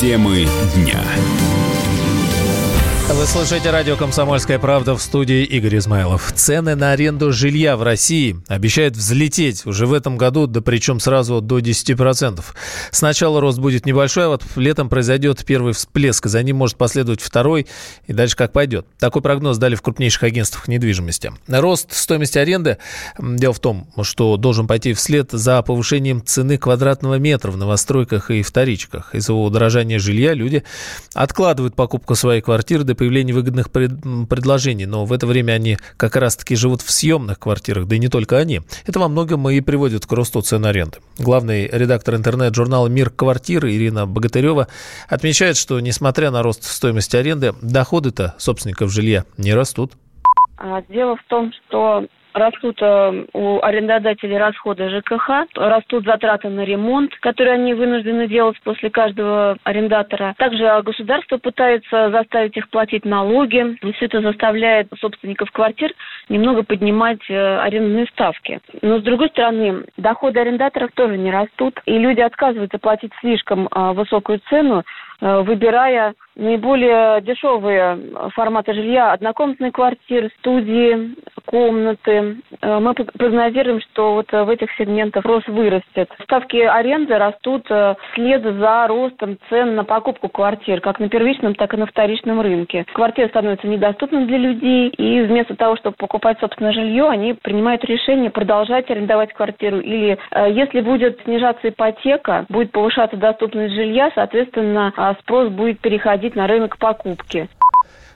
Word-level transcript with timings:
Темы 0.00 0.48
дня. 0.74 1.04
Вы 3.12 3.26
слушаете 3.26 3.70
радио 3.70 3.96
«Комсомольская 3.96 4.60
правда» 4.60 4.94
в 4.94 5.02
студии 5.02 5.42
Игорь 5.42 5.78
Измайлов. 5.78 6.32
Цены 6.32 6.76
на 6.76 6.92
аренду 6.92 7.32
жилья 7.32 7.76
в 7.76 7.82
России 7.82 8.40
обещают 8.46 8.96
взлететь 8.96 9.66
уже 9.66 9.86
в 9.86 9.92
этом 9.92 10.16
году, 10.16 10.46
да 10.46 10.60
причем 10.60 11.00
сразу 11.00 11.40
до 11.40 11.58
10%. 11.58 12.42
Сначала 12.92 13.40
рост 13.40 13.58
будет 13.58 13.84
небольшой, 13.84 14.26
а 14.26 14.28
вот 14.28 14.44
летом 14.54 14.88
произойдет 14.88 15.44
первый 15.44 15.74
всплеск, 15.74 16.26
за 16.26 16.42
ним 16.42 16.56
может 16.56 16.76
последовать 16.76 17.20
второй, 17.20 17.66
и 18.06 18.12
дальше 18.12 18.36
как 18.36 18.52
пойдет. 18.52 18.86
Такой 18.98 19.22
прогноз 19.22 19.58
дали 19.58 19.74
в 19.74 19.82
крупнейших 19.82 20.22
агентствах 20.22 20.68
недвижимости. 20.68 21.32
Рост 21.48 21.92
стоимости 21.92 22.38
аренды, 22.38 22.78
дело 23.18 23.52
в 23.52 23.60
том, 23.60 23.88
что 24.02 24.36
должен 24.36 24.68
пойти 24.68 24.92
вслед 24.94 25.30
за 25.32 25.60
повышением 25.62 26.24
цены 26.24 26.58
квадратного 26.58 27.16
метра 27.16 27.50
в 27.50 27.56
новостройках 27.56 28.30
и 28.30 28.42
вторичках. 28.42 29.14
Из-за 29.16 29.34
удорожания 29.34 29.98
жилья 29.98 30.32
люди 30.32 30.62
откладывают 31.12 31.74
покупку 31.74 32.14
своей 32.14 32.40
квартиры 32.40 32.84
до 32.84 32.99
появления 33.00 33.32
выгодных 33.32 33.72
пред, 33.72 33.92
предложений, 34.28 34.84
но 34.84 35.06
в 35.06 35.12
это 35.14 35.26
время 35.26 35.52
они 35.52 35.78
как 35.96 36.16
раз-таки 36.16 36.54
живут 36.54 36.82
в 36.82 36.90
съемных 36.90 37.38
квартирах, 37.38 37.86
да 37.86 37.96
и 37.96 37.98
не 37.98 38.08
только 38.08 38.36
они. 38.36 38.60
Это 38.84 39.00
во 39.00 39.08
многом 39.08 39.48
и 39.48 39.58
приводит 39.62 40.04
к 40.04 40.12
росту 40.12 40.42
цен 40.42 40.66
аренды. 40.66 40.98
Главный 41.18 41.66
редактор 41.66 42.16
интернет-журнала 42.16 42.88
«Мир 42.88 43.08
квартиры» 43.08 43.74
Ирина 43.74 44.06
Богатырева 44.06 44.68
отмечает, 45.08 45.56
что 45.56 45.80
несмотря 45.80 46.30
на 46.30 46.42
рост 46.42 46.64
стоимости 46.64 47.16
аренды, 47.16 47.54
доходы-то 47.62 48.34
собственников 48.36 48.92
жилья 48.92 49.24
не 49.38 49.54
растут. 49.54 49.94
А, 50.58 50.82
дело 50.90 51.16
в 51.16 51.24
том, 51.30 51.52
что 51.52 52.04
растут 52.32 52.78
э, 52.80 53.24
у 53.32 53.60
арендодателей 53.62 54.38
расходы 54.38 54.88
ЖКХ, 54.88 55.46
растут 55.54 56.04
затраты 56.04 56.48
на 56.48 56.64
ремонт, 56.64 57.14
которые 57.20 57.54
они 57.54 57.74
вынуждены 57.74 58.26
делать 58.26 58.60
после 58.62 58.90
каждого 58.90 59.56
арендатора. 59.64 60.34
Также 60.38 60.82
государство 60.82 61.38
пытается 61.38 62.10
заставить 62.10 62.56
их 62.56 62.68
платить 62.70 63.04
налоги, 63.04 63.76
и 63.82 63.92
все 63.92 64.06
это 64.06 64.20
заставляет 64.20 64.88
собственников 65.00 65.50
квартир 65.50 65.92
немного 66.28 66.62
поднимать 66.62 67.28
э, 67.28 67.58
арендные 67.58 68.06
ставки. 68.06 68.60
Но 68.82 69.00
с 69.00 69.02
другой 69.02 69.28
стороны, 69.28 69.84
доходы 69.96 70.40
арендаторов 70.40 70.90
тоже 70.94 71.16
не 71.16 71.30
растут, 71.30 71.80
и 71.86 71.98
люди 71.98 72.20
отказываются 72.20 72.78
платить 72.78 73.12
слишком 73.20 73.66
э, 73.66 73.92
высокую 73.92 74.40
цену, 74.48 74.84
выбирая 75.20 76.14
наиболее 76.36 77.20
дешевые 77.20 77.98
форматы 78.34 78.72
жилья, 78.72 79.12
однокомнатные 79.12 79.72
квартиры, 79.72 80.30
студии, 80.38 81.14
комнаты. 81.44 82.36
Э, 82.62 82.78
мы 82.78 82.94
прогнозируем, 82.94 83.80
что 83.80 84.14
вот 84.14 84.30
в 84.30 84.48
этих 84.48 84.70
сегментах 84.78 85.24
рост 85.24 85.48
вырастет. 85.48 86.08
Ставки 86.22 86.56
аренды 86.56 87.16
растут 87.18 87.66
э, 87.70 87.94
вслед 88.12 88.42
за 88.42 88.86
ростом 88.86 89.36
цен 89.48 89.74
на 89.74 89.84
покупку 89.84 90.28
квартир, 90.28 90.80
как 90.80 91.00
на 91.00 91.08
первичном, 91.08 91.54
так 91.54 91.74
и 91.74 91.76
на 91.76 91.86
вторичном 91.86 92.40
рынке. 92.40 92.86
Квартиры 92.92 93.28
становятся 93.28 93.66
недоступны 93.66 94.26
для 94.26 94.38
людей, 94.38 94.88
и 94.88 95.22
вместо 95.22 95.56
того, 95.56 95.76
чтобы 95.76 95.96
покупать 95.96 96.38
собственное 96.40 96.72
жилье, 96.72 97.08
они 97.08 97.34
принимают 97.34 97.84
решение 97.84 98.30
продолжать 98.30 98.90
арендовать 98.90 99.32
квартиру. 99.32 99.80
Или 99.80 100.18
э, 100.30 100.46
если 100.50 100.80
будет 100.80 101.20
снижаться 101.24 101.68
ипотека, 101.68 102.46
будет 102.48 102.72
повышаться 102.72 103.16
доступность 103.16 103.74
жилья, 103.74 104.10
соответственно, 104.14 104.92
спрос 105.20 105.50
будет 105.50 105.80
переходить 105.80 106.34
на 106.34 106.46
рынок 106.46 106.78
покупки. 106.78 107.48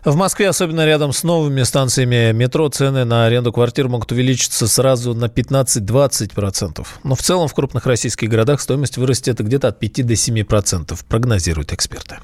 В 0.04 0.16
Москве, 0.16 0.50
особенно 0.50 0.84
рядом 0.84 1.14
с 1.14 1.22
новыми 1.22 1.62
станциями 1.62 2.32
метро, 2.32 2.68
цены 2.68 3.06
на 3.06 3.24
аренду 3.24 3.52
квартир 3.52 3.88
могут 3.88 4.12
увеличиться 4.12 4.68
сразу 4.68 5.14
на 5.14 5.26
15-20%. 5.26 6.86
Но 7.04 7.14
в 7.14 7.22
целом 7.22 7.48
в 7.48 7.54
крупных 7.54 7.86
российских 7.86 8.28
городах 8.28 8.60
стоимость 8.60 8.98
вырастет 8.98 9.40
где-то 9.40 9.68
от 9.68 9.78
5 9.78 10.06
до 10.06 10.12
7%, 10.12 10.98
прогнозируют 11.08 11.72
эксперты. 11.72 12.18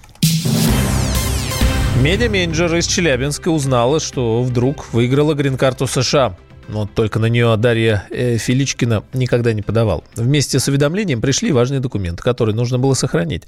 Медиа-менеджер 2.02 2.76
из 2.76 2.86
Челябинска 2.86 3.48
узнала, 3.48 3.98
что 3.98 4.42
вдруг 4.42 4.92
выиграла 4.92 5.32
грин-карту 5.32 5.86
США. 5.86 6.36
Но 6.72 6.86
только 6.86 7.18
на 7.18 7.26
нее 7.26 7.56
Дарья 7.56 8.06
э, 8.10 8.36
Филичкина 8.36 9.04
никогда 9.12 9.52
не 9.52 9.62
подавал. 9.62 10.04
Вместе 10.14 10.58
с 10.58 10.68
уведомлением 10.68 11.20
пришли 11.20 11.52
важные 11.52 11.80
документы, 11.80 12.22
которые 12.22 12.54
нужно 12.54 12.78
было 12.78 12.94
сохранить. 12.94 13.44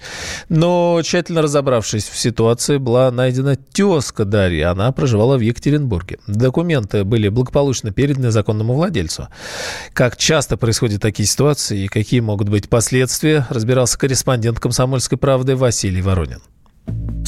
Но 0.49 1.01
тщательно 1.03 1.43
разобравшись 1.43 2.09
в 2.09 2.19
ситуации, 2.19 2.79
была 2.79 3.11
найдена 3.11 3.57
тезка 3.57 4.25
Дарьи. 4.25 4.63
Она 4.63 4.91
проживала 4.93 5.37
в 5.37 5.41
Екатеринбурге. 5.41 6.19
Документы 6.27 7.05
были 7.05 7.29
благополучно 7.29 7.93
переданы 7.93 8.31
законному 8.31 8.75
владельцу. 8.75 9.29
Как 9.93 10.17
часто 10.17 10.57
происходят 10.57 11.01
такие 11.01 11.27
ситуации 11.27 11.85
и 11.85 11.89
какие 11.89 12.21
могут 12.21 12.49
быть 12.49 12.69
последствия, 12.69 13.47
разбирался 13.51 13.99
корреспондент 13.99 14.59
«Комсомольской 14.59 15.19
правды» 15.19 15.57
Василий 15.57 16.03
Воронин. 16.03 16.41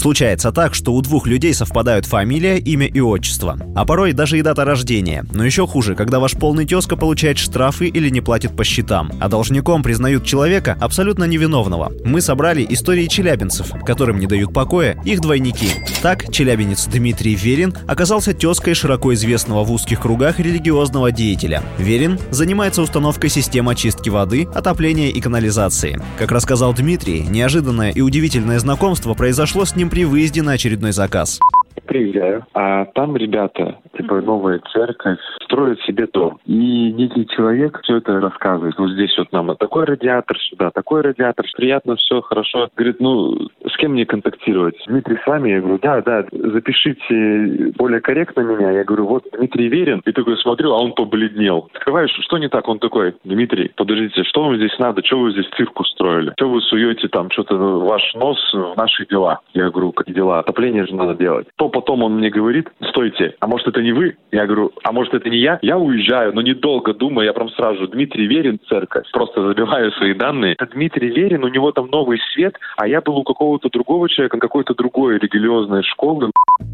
Случается 0.04 0.52
так, 0.52 0.74
что 0.74 0.92
у 0.92 1.00
двух 1.00 1.26
людей 1.26 1.54
совпадают 1.54 2.04
фамилия, 2.04 2.58
имя 2.58 2.86
и 2.86 3.00
отчество, 3.00 3.56
а 3.74 3.86
порой 3.86 4.12
даже 4.12 4.38
и 4.38 4.42
дата 4.42 4.64
рождения. 4.64 5.24
Но 5.32 5.46
еще 5.46 5.66
хуже, 5.66 5.94
когда 5.94 6.20
ваш 6.20 6.32
полный 6.32 6.66
тезка 6.66 6.94
получает 6.96 7.38
штрафы 7.38 7.86
или 7.86 8.10
не 8.10 8.20
платит 8.20 8.54
по 8.54 8.64
счетам, 8.64 9.10
а 9.18 9.28
должником 9.28 9.82
признают 9.82 10.26
человека 10.26 10.76
абсолютно 10.78 11.24
невиновного. 11.24 11.90
Мы 12.04 12.20
собрали 12.20 12.66
истории 12.68 13.06
челябинцев, 13.06 13.72
которым 13.86 14.18
не 14.18 14.26
дают 14.26 14.52
покоя 14.52 15.00
их 15.06 15.20
двойники. 15.20 15.68
Так, 16.02 16.30
челябинец 16.30 16.86
Дмитрий 16.86 17.34
Верин 17.34 17.74
оказался 17.86 18.34
тезкой 18.34 18.74
широко 18.74 19.14
известного 19.14 19.64
в 19.64 19.72
узких 19.72 20.00
кругах 20.00 20.38
религиозного 20.38 21.12
деятеля. 21.12 21.62
Верин 21.78 22.18
занимается 22.30 22.82
установкой 22.82 23.30
систем 23.30 23.70
очистки 23.70 24.10
воды, 24.10 24.46
отопления 24.54 25.08
и 25.08 25.20
канализации. 25.22 25.98
Как 26.18 26.30
рассказал 26.30 26.74
Дмитрий, 26.74 27.20
неожиданное 27.22 27.90
и 27.90 28.02
удивительное 28.02 28.58
знакомство 28.58 29.14
произошло 29.14 29.43
с 29.64 29.76
ним 29.76 29.90
при 29.90 30.04
выезде 30.04 30.42
на 30.42 30.52
очередной 30.52 30.92
заказ. 30.92 31.40
Приезжаю, 31.86 32.46
а 32.54 32.86
там 32.86 33.16
ребята, 33.16 33.78
типа 33.96 34.20
новая 34.20 34.60
церковь, 34.72 35.18
строят 35.44 35.80
себе 35.82 36.06
дом. 36.12 36.38
И 36.46 36.92
некий 36.92 37.26
человек 37.26 37.80
все 37.82 37.96
это 37.96 38.20
рассказывает. 38.20 38.78
Вот 38.78 38.90
здесь 38.90 39.16
вот 39.18 39.32
нам 39.32 39.54
такой 39.56 39.84
радиатор 39.84 40.36
сюда, 40.38 40.70
такой 40.70 41.02
радиатор. 41.02 41.46
Приятно, 41.56 41.96
все 41.96 42.20
хорошо. 42.20 42.68
Говорит, 42.76 43.00
ну, 43.00 43.48
с 43.66 43.76
кем 43.78 43.92
мне 43.92 44.06
контактировать? 44.06 44.76
Дмитрий 44.86 45.18
с 45.22 45.26
вами? 45.26 45.50
Я 45.50 45.60
говорю, 45.60 45.78
да, 45.82 46.02
да, 46.02 46.24
запишите 46.30 47.72
более 47.76 48.00
корректно 48.00 48.40
меня. 48.40 48.70
Я 48.70 48.84
говорю, 48.84 49.06
вот 49.06 49.24
Дмитрий 49.36 49.68
верен. 49.68 50.02
И 50.04 50.12
такой 50.12 50.36
смотрю, 50.38 50.72
а 50.72 50.82
он 50.82 50.92
побледнел. 50.92 51.68
Открываешь, 51.74 52.10
что 52.20 52.38
не 52.38 52.48
так? 52.48 52.68
Он 52.68 52.78
такой, 52.78 53.14
Дмитрий, 53.24 53.70
подождите, 53.76 54.24
что 54.24 54.44
вам 54.44 54.56
здесь 54.56 54.76
надо? 54.78 55.04
Что 55.04 55.18
вы 55.20 55.32
здесь 55.32 55.48
цирк 55.56 55.78
устроили? 55.78 56.32
Что 56.36 56.48
вы 56.48 56.60
суете 56.62 57.08
там 57.08 57.30
что-то 57.30 57.56
ваш 57.56 58.14
нос 58.14 58.38
в 58.52 58.74
наши 58.76 59.06
дела? 59.06 59.40
Я 59.52 59.70
говорю, 59.70 59.92
как 59.92 60.12
дела? 60.12 60.40
Отопление 60.40 60.86
же 60.86 60.94
надо 60.94 61.14
делать. 61.14 61.46
То 61.56 61.68
потом 61.68 62.02
он 62.02 62.16
мне 62.16 62.30
говорит, 62.30 62.68
стойте, 62.88 63.34
а 63.40 63.46
может 63.46 63.68
это 63.68 63.82
не 63.84 63.92
вы? 63.92 64.16
Я 64.32 64.46
говорю, 64.46 64.72
а 64.82 64.90
может 64.90 65.14
это 65.14 65.28
не 65.30 65.38
я? 65.38 65.58
Я 65.62 65.78
уезжаю, 65.78 66.34
но 66.34 66.42
недолго 66.42 66.92
думаю, 66.92 67.26
я 67.26 67.32
прям 67.32 67.50
сразу, 67.50 67.86
Дмитрий 67.86 68.26
Верин, 68.26 68.58
церковь. 68.68 69.04
Просто 69.12 69.46
забиваю 69.46 69.92
свои 69.92 70.14
данные. 70.14 70.54
Это 70.58 70.66
Дмитрий 70.74 71.10
Верин, 71.10 71.44
у 71.44 71.48
него 71.48 71.70
там 71.70 71.88
новый 71.88 72.18
свет, 72.32 72.56
а 72.76 72.88
я 72.88 73.00
был 73.00 73.18
у 73.18 73.22
какого-то 73.22 73.68
другого 73.68 74.08
человека, 74.08 74.38
какой-то 74.38 74.74
другой 74.74 75.18
религиозной 75.18 75.82
школы. 75.84 76.30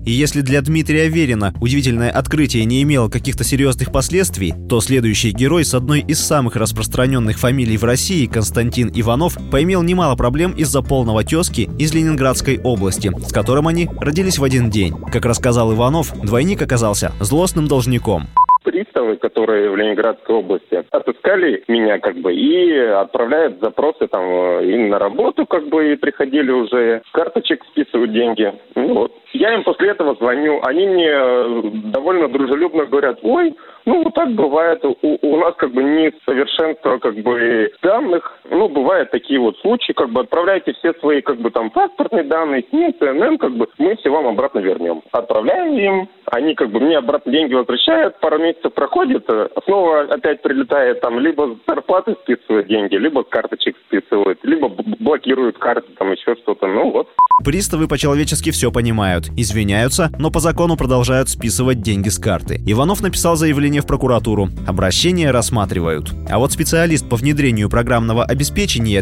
И 0.07 0.11
если 0.11 0.41
для 0.41 0.63
Дмитрия 0.63 1.09
Верина 1.09 1.53
удивительное 1.61 2.11
открытие 2.11 2.65
не 2.65 2.83
имело 2.83 3.09
каких-то 3.09 3.45
серьезных 3.45 3.93
последствий, 3.93 4.53
то 4.69 4.81
следующий 4.81 5.33
герой 5.33 5.65
с 5.65 5.75
одной 5.75 6.01
из 6.01 6.21
самых 6.21 6.57
распространенных 6.57 7.39
фамилий 7.39 7.77
в 7.77 7.85
России, 7.85 8.27
Константин 8.27 8.91
Иванов, 8.95 9.37
поимел 9.51 9.83
немало 9.83 10.17
проблем 10.17 10.53
из-за 10.53 10.83
полного 10.83 11.25
тезки 11.25 11.69
из 11.79 11.95
Ленинградской 11.95 12.61
области, 12.63 13.11
с 13.27 13.33
которым 13.33 13.69
они 13.69 13.89
родились 14.01 14.39
в 14.39 14.45
один 14.45 14.71
день. 14.71 14.95
Как 15.13 15.25
рассказал 15.25 15.73
Иванов, 15.75 16.13
двойник 16.23 16.63
оказался 16.63 17.00
злостным 17.21 17.67
должником 17.67 18.25
приставы, 18.63 19.17
которые 19.17 19.71
в 19.71 19.77
Ленинградской 19.77 20.37
области, 20.37 20.85
отыскали 20.91 21.65
меня 21.69 21.99
как 21.99 22.17
бы 22.17 22.35
и 22.35 22.77
отправляют 22.77 23.61
запросы 23.61 24.07
там 24.07 24.23
э, 24.23 24.65
и 24.67 24.77
на 24.89 24.99
работу 24.99 25.47
как 25.47 25.69
бы 25.69 25.93
и 25.93 25.97
приходили 25.97 26.51
уже, 26.51 27.03
карточек 27.13 27.65
списывают 27.71 28.13
деньги. 28.13 28.53
Ну, 28.75 28.95
вот. 28.95 29.13
Я 29.33 29.55
им 29.55 29.63
после 29.63 29.91
этого 29.91 30.15
звоню, 30.17 30.61
они 30.63 30.87
мне 30.87 31.11
э, 31.11 31.63
довольно 31.93 32.29
дружелюбно 32.29 32.87
говорят, 32.87 33.19
ой, 33.23 33.55
ну, 33.87 34.03
вот 34.05 34.15
так 34.15 34.31
бывает. 34.33 34.85
У, 34.85 34.97
у 35.03 35.37
нас 35.39 35.55
как 35.57 35.73
бы 35.73 35.83
не 35.83 36.13
совершенство 36.25 36.99
как 36.99 37.15
бы 37.17 37.71
данных. 37.83 38.40
Ну, 38.51 38.69
бывают 38.69 39.11
такие 39.11 39.39
вот 39.39 39.57
случаи, 39.59 39.93
как 39.93 40.11
бы 40.11 40.23
отправляйте 40.23 40.73
все 40.75 40.93
свои 40.95 41.21
как 41.23 41.39
бы 41.39 41.51
там 41.51 41.71
паспортные 41.71 42.25
данные, 42.25 42.65
СНИ, 42.71 42.97
ЦНН, 42.99 43.39
как 43.39 43.57
бы 43.57 43.69
мы 43.79 43.97
все 43.97 44.11
вам 44.11 44.27
обратно 44.27 44.59
вернем. 44.59 45.03
Отправляем 45.13 45.73
им, 45.79 46.09
они 46.27 46.55
как 46.55 46.71
бы 46.71 46.81
мне 46.81 46.99
обратно 46.99 47.31
деньги 47.31 47.55
возвращают, 47.55 48.19
пару 48.21 48.39
месяцев 48.39 48.75
проходит, 48.75 49.25
э, 49.29 49.49
снова 49.65 50.03
опять 50.03 50.43
прилетает 50.43 51.01
там, 51.01 51.21
либо 51.21 51.57
зарплаты 51.67 52.17
списывают 52.23 52.67
деньги, 52.67 52.97
либо 52.97 53.23
с 53.23 53.31
карточек 53.31 53.77
списывают, 53.87 54.41
либо 54.43 54.69
блокируют 54.69 55.57
карты, 55.59 55.89
там 55.97 56.11
еще 56.11 56.35
что-то, 56.43 56.67
ну 56.67 56.91
вот. 56.91 57.09
Приставы 57.45 57.89
по-человечески 57.89 58.51
все 58.51 58.71
понимают, 58.71 59.29
извиняются, 59.37 60.11
но 60.19 60.31
по 60.31 60.41
закону 60.41 60.77
продолжают 60.77 61.29
списывать 61.29 61.81
деньги 61.81 62.09
с 62.09 62.19
карты. 62.19 62.61
Иванов 62.67 63.01
написал 63.01 63.37
заявление 63.37 63.81
в 63.81 63.87
прокуратуру. 63.87 64.49
Обращение 64.69 65.31
рассматривают. 65.31 66.11
А 66.29 66.39
вот 66.39 66.53
специалист 66.53 67.09
по 67.09 67.17
внедрению 67.17 67.71
программного 67.71 68.25
обеспечения 68.25 68.40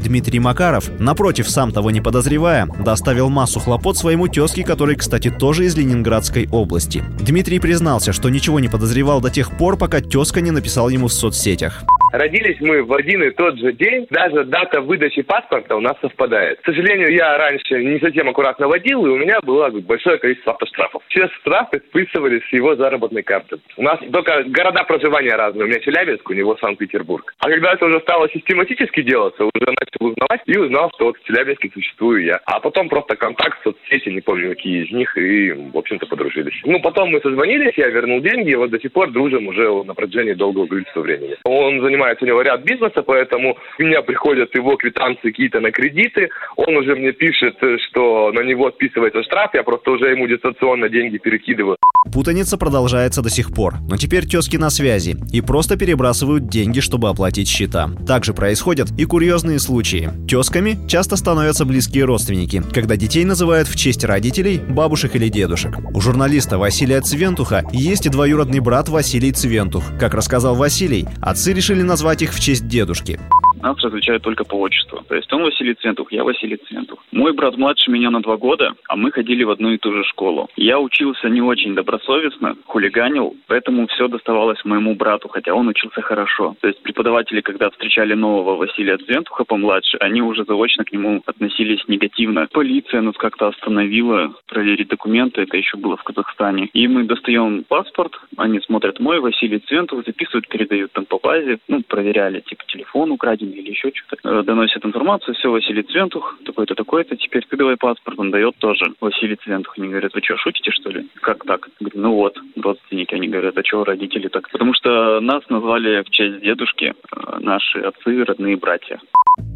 Дмитрий 0.01 0.41
Макаров, 0.41 0.91
напротив, 0.99 1.49
сам 1.49 1.71
того 1.71 1.91
не 1.91 2.01
подозревая, 2.01 2.67
доставил 2.67 3.29
массу 3.29 3.61
хлопот 3.61 3.97
своему 3.97 4.27
тезке, 4.27 4.65
который, 4.65 4.97
кстати, 4.97 5.31
тоже 5.31 5.67
из 5.67 5.77
Ленинградской 5.77 6.49
области. 6.51 7.05
Дмитрий 7.21 7.61
признался, 7.61 8.13
что 8.13 8.31
ничего 8.31 8.59
не 8.59 8.69
подозревал 8.69 9.21
до 9.21 9.31
тех 9.31 9.57
пор, 9.57 9.77
пока 9.77 10.01
тезка 10.01 10.41
не 10.41 10.51
написал 10.51 10.89
ему 10.89 11.09
в 11.09 11.13
соцсетях. 11.13 11.85
Родились 12.13 12.57
мы 12.61 12.83
в 12.83 12.93
один 12.95 13.23
и 13.23 13.31
тот 13.31 13.59
же 13.59 13.73
день. 13.73 14.07
Даже 14.11 14.45
дата 14.45 14.81
выдачи 14.81 15.23
паспорта 15.23 15.77
у 15.77 15.81
нас 15.81 15.95
совпадает. 16.01 16.61
К 16.61 16.67
сожалению, 16.67 17.13
я 17.13 17.37
раньше 17.37 17.85
не 17.85 18.01
совсем 18.01 18.29
аккуратно 18.29 18.67
водил, 18.67 19.05
и 19.07 19.11
у 19.11 19.17
меня 19.17 19.41
было 19.43 19.69
большое 19.69 20.19
количество 20.19 20.53
автоштрафов. 20.53 21.03
Все 21.09 21.29
штрафы 21.41 21.83
списывались 21.89 22.43
с 22.49 22.53
его 22.53 22.77
заработной 22.77 23.23
карты. 23.23 23.59
У 23.77 23.83
нас 23.83 23.99
только 24.11 24.43
города 24.45 24.85
проживания 24.85 25.37
разные. 25.37 25.65
У 25.65 25.69
меня 25.69 25.81
Челябинск, 25.81 26.29
у 26.31 26.33
него 26.33 26.57
Санкт-Петербург. 26.57 27.35
А 27.41 27.51
когда 27.51 27.75
это 27.75 27.87
уже 27.87 28.01
стало 28.01 28.29
систематически 28.31 29.03
делаться, 29.03 29.45
уже 29.45 29.67
начал 29.67 30.13
узнавать 30.13 30.41
и 30.47 30.59
узнал, 30.59 30.91
что 30.95 31.07
вот 31.07 31.19
в 31.19 31.25
Челябинске 31.25 31.71
существую 31.75 32.25
я. 32.25 32.41
А 32.47 32.61
потом 32.61 32.89
просто 32.89 33.17
контакт, 33.17 33.63
соцсети, 33.63 34.09
не 34.09 34.23
помню 34.23 34.51
какие 34.51 34.87
из 34.87 34.93
них, 34.93 35.15
и, 35.17 35.53
в 35.53 35.77
общем-то, 35.77 36.07
подружились. 36.07 36.59
Ну, 36.65 36.81
потом 36.81 37.11
мы 37.11 37.21
созвонились, 37.21 37.75
я 37.77 37.89
вернул 37.89 38.21
деньги, 38.21 38.53
и 38.53 38.57
вот 38.57 38.71
до 38.71 38.81
сих 38.81 38.93
пор 38.93 39.11
дружим 39.11 39.47
уже 39.49 39.69
на 39.85 39.95
протяжении 39.95 40.33
долгого 40.33 40.67
количества 40.67 41.01
времени. 41.01 41.37
Он 41.45 41.81
занимается 41.81 41.98
занимается 41.99 42.25
у 42.25 42.29
него 42.29 42.43
ряд 42.43 42.63
бизнеса, 42.65 43.03
поэтому 43.03 43.57
у 43.79 43.83
меня 43.83 44.03
приходят 44.03 44.55
его 44.55 44.77
квитанции 44.77 45.31
какие-то 45.31 45.61
на 45.61 45.71
кредиты. 45.71 46.29
Он 46.57 46.77
уже 46.77 46.95
мне 46.95 47.13
пишет, 47.13 47.57
что 47.89 48.33
на 48.33 48.41
него 48.41 48.71
списывается 48.71 49.23
штраф, 49.23 49.51
я 49.55 49.63
просто 49.63 49.91
уже 49.91 50.11
ему 50.11 50.27
дистанционно 50.27 50.89
деньги 50.89 51.19
перекидываю. 51.19 51.77
Путаница 52.13 52.57
продолжается 52.57 53.23
до 53.23 53.31
сих 53.31 53.53
пор, 53.53 53.75
но 53.89 53.97
теперь 53.97 54.27
тезки 54.27 54.57
на 54.57 54.71
связи 54.71 55.17
и 55.33 55.41
просто 55.41 55.77
перебрасывают 55.77 56.49
деньги, 56.49 56.81
чтобы 56.81 57.09
оплатить 57.09 57.49
счета. 57.49 57.91
Также 58.07 58.33
происходят 58.33 58.89
и 58.97 59.05
курьезные 59.05 59.59
случаи. 59.59 60.09
Тезками 60.29 60.77
часто 60.89 61.17
становятся 61.17 61.65
близкие 61.65 62.05
родственники, 62.05 62.63
когда 62.73 62.97
детей 62.97 63.25
называют 63.25 63.69
в 63.69 63.77
честь 63.77 64.05
родителей, 64.05 64.59
бабушек 64.59 65.17
или 65.17 65.29
дедушек. 65.29 65.73
У 65.93 66.01
журналиста 66.01 66.57
Василия 66.59 67.01
Цвентуха 67.01 67.65
есть 67.73 68.07
и 68.07 68.11
двоюродный 68.11 68.61
брат 68.61 68.89
Василий 68.89 69.33
Цвентух. 69.33 69.85
Как 69.99 70.15
рассказал 70.15 70.55
Василий, 70.55 71.07
отцы 71.21 71.53
решили 71.53 71.83
назвать 71.89 72.23
их 72.23 72.33
в 72.33 72.39
честь 72.39 72.69
дедушки. 72.69 73.19
Нас 73.63 73.77
различают 73.83 74.23
только 74.23 74.45
по 74.45 74.55
отчеству. 74.55 75.03
То 75.09 75.15
есть 75.15 75.33
он 75.33 75.43
Василий 75.43 75.75
Центух, 75.75 76.13
я 76.13 76.25
Василий 76.25 76.57
Центух. 76.57 77.03
Мой 77.13 77.33
брат 77.33 77.57
младше 77.57 77.91
меня 77.91 78.11
на 78.11 78.21
два 78.21 78.37
года, 78.37 78.75
а 78.89 78.97
мы 78.97 79.11
ходили 79.11 79.45
в 79.45 79.51
одну 79.51 79.71
и 79.71 79.79
ту 79.79 79.93
же 79.93 80.05
школу. 80.05 80.49
Я 80.57 80.79
учился 80.79 81.29
не 81.29 81.41
очень 81.41 81.75
добросовестно, 81.75 82.57
хулиганил, 82.67 83.37
поэтому 83.47 83.87
все 83.89 84.09
доставалось 84.09 84.65
моему 84.65 84.95
брату, 84.95 85.29
хотя 85.29 85.55
он 85.55 85.69
учился 85.69 86.01
хорошо. 86.03 86.55
То 86.61 86.69
есть 86.69 86.83
преподаватели, 86.83 87.41
когда 87.41 87.71
встречали 87.71 88.15
нового 88.15 88.57
Василия 88.57 88.99
Центуха 88.99 89.45
помладше, 89.45 89.97
они 89.99 90.23
уже 90.23 90.45
заочно 90.45 90.85
к 90.85 90.93
нему 90.93 91.23
относились 91.27 91.83
негативно. 91.89 92.49
Полиция 92.53 93.01
нас 93.01 93.17
как-то 93.17 93.49
остановила 93.49 94.33
проверить 94.47 94.89
документы, 94.89 95.43
это 95.43 95.57
еще 95.57 95.77
было 95.77 95.97
в 95.97 96.03
Казахстане. 96.05 96.69
И 96.73 96.87
мы 96.87 97.05
достаем 97.05 97.65
паспорт, 97.65 98.13
они 98.37 98.61
смотрят 98.61 99.01
мой 99.01 99.21
Василий 99.21 99.59
Центух, 99.59 100.05
записывают, 100.07 100.49
передают 100.49 100.93
там 100.93 101.05
по 101.05 101.19
базе, 101.19 101.59
ну, 101.69 101.83
проверяли, 101.83 102.41
типа 102.41 102.65
телефон 102.67 103.11
украден 103.11 103.48
или 103.51 103.71
еще 103.71 103.91
что-то. 103.95 104.29
Э, 104.29 104.43
доносят 104.43 104.85
информацию, 104.85 105.35
все, 105.35 105.51
Василий 105.51 105.83
Цвентух, 105.83 106.39
такой-то, 106.45 106.75
такой-то, 106.75 107.17
теперь 107.17 107.45
ты 107.49 107.77
паспорт, 107.77 108.19
он 108.19 108.31
дает 108.31 108.57
тоже. 108.59 108.95
Василий 109.01 109.37
Цвентух, 109.37 109.79
они 109.79 109.89
говорят, 109.89 110.15
вы 110.15 110.21
что, 110.23 110.37
шутите, 110.37 110.71
что 110.71 110.91
ли? 110.91 111.07
Как 111.21 111.45
так? 111.45 111.69
Говорю, 111.81 112.01
ну 112.01 112.15
вот, 112.15 112.39
родственники, 112.57 113.15
они 113.15 113.29
говорят, 113.29 113.57
а 113.57 113.65
что 113.65 113.85
родители 113.85 114.29
так? 114.29 114.49
Потому 114.51 114.75
что 114.75 115.21
нас 115.21 115.43
назвали 115.49 116.03
в 116.03 116.11
честь 116.11 116.41
дедушки 116.41 116.95
э, 116.95 117.39
наши 117.41 117.79
отцы, 117.81 118.25
родные 118.25 118.57
братья. 118.57 119.01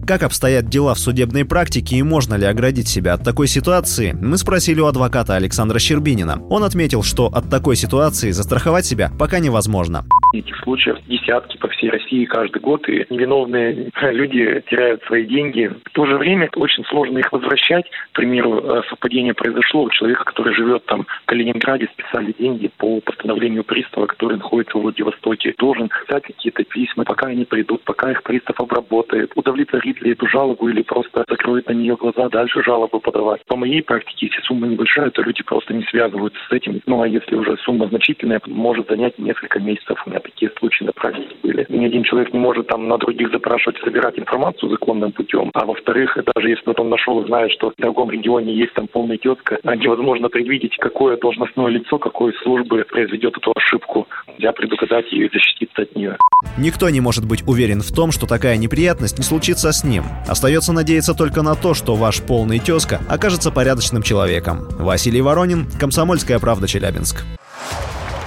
Как 0.04 0.24
обстоят 0.24 0.64
дела 0.64 0.94
в 0.94 0.98
судебной 0.98 1.44
практике 1.44 1.94
и 1.96 2.02
можно 2.02 2.34
ли 2.34 2.44
оградить 2.44 2.88
себя 2.88 3.14
от 3.14 3.22
такой 3.22 3.46
ситуации, 3.46 4.12
мы 4.20 4.36
спросили 4.36 4.80
у 4.80 4.86
адвоката 4.86 5.36
Александра 5.36 5.78
Щербинина. 5.78 6.42
Он 6.50 6.64
отметил, 6.64 7.04
что 7.04 7.26
от 7.26 7.48
такой 7.48 7.76
ситуации 7.76 8.32
застраховать 8.32 8.84
себя 8.84 9.10
пока 9.16 9.38
невозможно. 9.38 10.02
Этих 10.34 10.56
случаев 10.64 10.96
десятки 11.06 11.56
по 11.58 11.68
всей 11.68 11.90
России 11.90 12.24
каждый 12.24 12.60
год, 12.60 12.88
и 12.88 13.06
невиновные 13.10 13.90
люди 14.10 14.64
теряют 14.68 15.04
свои 15.04 15.24
деньги. 15.24 15.70
В 15.84 15.90
то 15.92 16.06
же 16.06 16.16
время 16.16 16.50
очень 16.56 16.84
сложно 16.86 17.18
их 17.18 17.30
возвращать. 17.30 17.84
К 18.12 18.16
примеру, 18.16 18.58
э, 18.58 18.82
совпадение 18.88 19.34
произошло 19.34 19.84
у 19.84 19.90
человека, 19.90 20.24
который 20.24 20.54
живет 20.54 20.84
там 20.86 21.04
в 21.04 21.26
Калининграде, 21.26 21.88
списали 21.92 22.34
деньги 22.36 22.70
по 22.76 23.00
постановлению 23.00 23.62
пристава, 23.62 24.06
который 24.06 24.38
находится 24.38 24.78
в 24.78 24.82
Владивостоке. 24.82 25.54
Должен 25.58 25.88
писать 25.88 26.24
какие-то 26.24 26.64
письма, 26.64 27.04
пока 27.04 27.28
они 27.28 27.44
придут, 27.44 27.82
пока 27.84 28.10
их 28.10 28.22
пристав 28.24 28.58
обработает, 28.58 29.30
удовлетворит 29.36 29.91
ли 30.00 30.12
эту 30.12 30.26
жалобу 30.28 30.68
или 30.68 30.82
просто 30.82 31.24
закроет 31.28 31.68
на 31.68 31.72
нее 31.72 31.96
глаза, 31.96 32.28
дальше 32.28 32.62
жалобу 32.62 33.00
подавать. 33.00 33.44
По 33.46 33.56
моей 33.56 33.82
практике, 33.82 34.26
если 34.26 34.40
сумма 34.42 34.66
небольшая, 34.66 35.10
то 35.10 35.22
люди 35.22 35.42
просто 35.42 35.74
не 35.74 35.82
связываются 35.84 36.40
с 36.48 36.52
этим. 36.52 36.80
Ну 36.86 37.02
а 37.02 37.08
если 37.08 37.36
уже 37.36 37.56
сумма 37.58 37.88
значительная, 37.88 38.40
может 38.46 38.88
занять 38.88 39.18
несколько 39.18 39.60
месяцев. 39.60 40.02
У 40.06 40.10
меня 40.10 40.20
такие 40.20 40.50
случаи 40.58 40.84
на 40.84 40.92
практике 40.92 41.34
были. 41.42 41.66
Ни 41.68 41.86
один 41.86 42.04
человек 42.04 42.32
не 42.32 42.38
может 42.38 42.68
там 42.68 42.88
на 42.88 42.98
других 42.98 43.30
запрашивать, 43.30 43.78
собирать 43.78 44.18
информацию 44.18 44.70
законным 44.70 45.12
путем. 45.12 45.50
А 45.54 45.64
во-вторых, 45.64 46.16
даже 46.34 46.48
если 46.48 46.62
вот 46.66 46.80
он 46.80 46.88
нашел 46.90 47.22
и 47.22 47.26
знает, 47.26 47.52
что 47.52 47.70
в 47.70 47.74
другом 47.76 48.10
регионе 48.10 48.54
есть 48.54 48.74
там 48.74 48.86
полная 48.86 49.18
тетка, 49.18 49.58
невозможно 49.64 50.28
предвидеть, 50.28 50.76
какое 50.78 51.16
должностное 51.16 51.68
лицо, 51.68 51.98
какой 51.98 52.32
службы 52.42 52.84
произведет 52.88 53.36
эту 53.36 53.52
ошибку. 53.54 54.06
Нельзя 54.28 54.52
предугадать 54.52 55.10
ее 55.12 55.26
и 55.26 55.32
защититься 55.32 55.82
от 55.82 55.96
нее. 55.96 56.16
Никто 56.56 56.90
не 56.90 57.00
может 57.00 57.24
быть 57.24 57.42
уверен 57.46 57.80
в 57.80 57.90
том, 57.92 58.12
что 58.12 58.26
такая 58.26 58.56
неприятность 58.56 59.18
не 59.18 59.24
случится 59.24 59.72
с 59.72 59.84
ним. 59.84 60.04
Остается 60.26 60.72
надеяться 60.72 61.14
только 61.14 61.42
на 61.42 61.54
то, 61.54 61.72
что 61.74 61.94
ваш 61.94 62.20
полный 62.20 62.58
тезка 62.58 63.00
окажется 63.08 63.50
порядочным 63.50 64.02
человеком. 64.02 64.68
Василий 64.78 65.22
Воронин, 65.22 65.70
Комсомольская 65.78 66.38
правда, 66.38 66.68
Челябинск. 66.68 67.24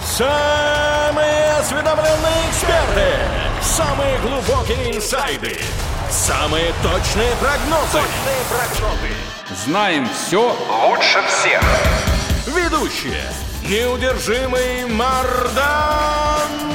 Самые 0.04 1.52
осведомленные 1.60 2.50
эксперты, 2.50 3.08
самые 3.62 4.18
глубокие 4.20 4.96
инсайды, 4.98 5.58
самые 6.10 6.74
точные 6.82 7.32
прогнозы. 7.40 7.92
Точные 7.92 8.42
прогнозы. 8.50 9.66
Знаем 9.66 10.08
все 10.10 10.56
лучше 10.88 11.20
всех. 11.28 11.62
Ведущие. 12.48 13.24
Неудержимый 13.68 14.86
Мардан 14.92 16.75